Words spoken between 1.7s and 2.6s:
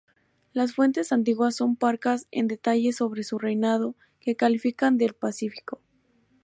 parcas en